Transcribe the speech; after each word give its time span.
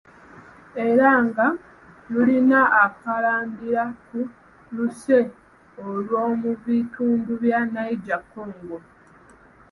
"Era 0.87 1.09
nga 1.25 1.45
lulina 2.11 2.61
akalandira 2.83 3.83
ku 4.05 4.19
luse 4.75 5.17
olw’omu 5.85 6.51
bitundu 6.65 7.31
bya 7.41 7.59
""Niger-Congo""." 7.73 8.77